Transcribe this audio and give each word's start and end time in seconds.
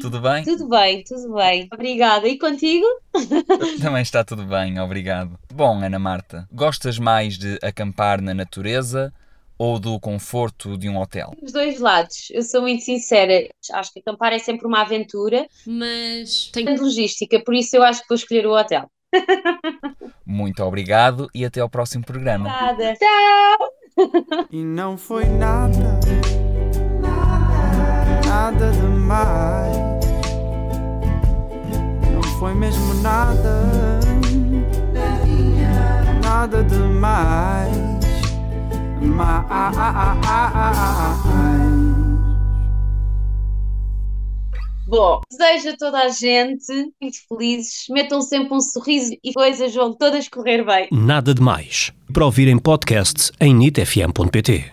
tudo 0.00 0.20
bem? 0.20 0.44
tudo 0.44 0.68
bem, 0.68 1.04
tudo 1.04 1.34
bem. 1.34 1.68
Obrigada. 1.72 2.28
E 2.28 2.38
contigo? 2.38 2.86
Também 3.80 4.02
está 4.02 4.24
tudo 4.24 4.44
bem, 4.44 4.78
obrigado. 4.80 5.38
Bom, 5.52 5.82
Ana 5.82 5.98
Marta, 5.98 6.48
gostas 6.52 6.98
mais 6.98 7.38
de 7.38 7.58
acampar 7.62 8.20
na 8.20 8.34
natureza 8.34 9.12
ou 9.58 9.78
do 9.78 10.00
conforto 10.00 10.76
de 10.76 10.88
um 10.88 10.98
hotel? 10.98 11.32
Os 11.40 11.52
dois 11.52 11.78
lados. 11.78 12.28
Eu 12.30 12.42
sou 12.42 12.62
muito 12.62 12.82
sincera. 12.82 13.48
Acho 13.72 13.92
que 13.92 14.00
acampar 14.00 14.32
é 14.32 14.38
sempre 14.38 14.66
uma 14.66 14.82
aventura, 14.82 15.46
mas 15.66 16.50
tem 16.52 16.76
logística, 16.76 17.38
por 17.44 17.54
isso 17.54 17.76
eu 17.76 17.82
acho 17.82 18.02
que 18.02 18.08
vou 18.08 18.16
escolher 18.16 18.46
o 18.46 18.56
hotel. 18.58 18.90
Muito 20.26 20.62
obrigado 20.64 21.28
e 21.34 21.44
até 21.44 21.60
ao 21.60 21.68
próximo 21.68 22.04
programa. 22.04 22.48
Nada. 22.48 22.94
Tchau! 22.94 24.48
E 24.50 24.64
não 24.64 24.96
foi 24.96 25.26
nada 25.26 26.00
foi 32.42 32.54
mesmo 32.54 32.94
nada, 32.94 34.00
nada 36.24 36.64
demais. 36.64 37.70
Mais. 39.00 39.72
Bom, 44.88 45.20
desejo 45.30 45.68
a 45.68 45.76
toda 45.76 45.98
a 46.00 46.08
gente 46.08 46.92
muito 47.00 47.18
felizes. 47.28 47.84
Metam 47.88 48.20
sempre 48.20 48.52
um 48.54 48.60
sorriso 48.60 49.16
e 49.22 49.32
coisas 49.32 49.72
vão 49.72 49.94
todas 49.96 50.28
correr 50.28 50.64
bem. 50.64 50.88
Nada 50.90 51.32
de 51.32 51.40
Mais. 51.40 51.92
Para 52.12 52.24
ouvir 52.24 52.48
em 52.48 52.58
podcast 52.58 53.30
em 53.40 53.54
nitfm.pt. 53.54 54.72